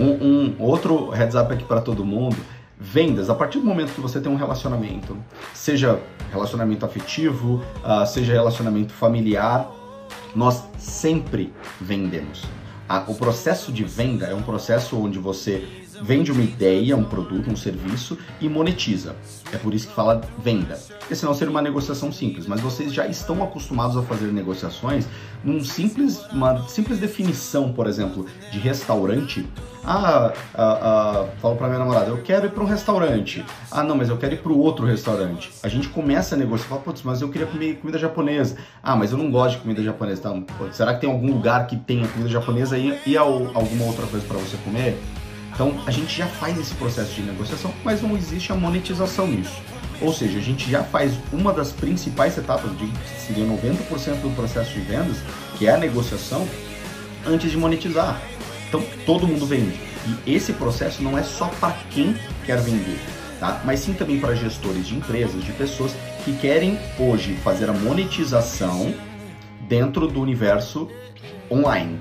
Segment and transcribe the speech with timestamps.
[0.00, 2.36] Um, um outro heads up aqui para todo mundo
[2.80, 5.14] vendas, a partir do momento que você tem um relacionamento,
[5.52, 6.00] seja
[6.32, 9.70] relacionamento afetivo, uh, seja relacionamento familiar,
[10.34, 12.44] nós sempre vendemos.
[13.06, 15.68] o processo de venda é um processo onde você
[16.02, 19.14] vende uma ideia, um produto, um serviço e monetiza.
[19.52, 20.78] É por isso que fala venda.
[20.98, 25.06] Porque senão seria uma negociação simples, mas vocês já estão acostumados a fazer negociações
[25.44, 29.46] num simples, uma simples definição, por exemplo, de restaurante.
[29.84, 33.44] Ah, ah, ah falo para minha namorada, eu quero ir para um restaurante.
[33.70, 35.50] Ah, não, mas eu quero ir para o outro restaurante.
[35.62, 38.56] A gente começa a negociar, fala, putz, mas eu queria comer comida japonesa.
[38.82, 40.20] Ah, mas eu não gosto de comida japonesa.
[40.20, 44.26] Então, será que tem algum lugar que tenha comida japonesa e, e alguma outra coisa
[44.26, 44.98] para você comer?
[45.60, 49.60] Então a gente já faz esse processo de negociação, mas não existe a monetização nisso.
[50.00, 54.72] Ou seja, a gente já faz uma das principais etapas, de seria 90% do processo
[54.72, 55.18] de vendas,
[55.58, 56.48] que é a negociação,
[57.26, 58.18] antes de monetizar.
[58.70, 59.80] Então todo mundo vende.
[60.24, 62.14] E esse processo não é só para quem
[62.46, 62.98] quer vender,
[63.40, 63.60] tá?
[63.64, 65.92] Mas sim também para gestores de empresas, de pessoas
[66.24, 68.94] que querem hoje fazer a monetização
[69.68, 70.88] dentro do universo
[71.50, 71.98] online.